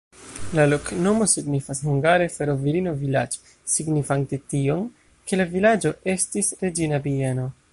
[0.59, 3.37] La loknomo signifas hungare: fero-virino-vilaĝ',
[3.75, 4.83] signifante tion,
[5.29, 7.47] ke la vilaĝo estis reĝina bieno.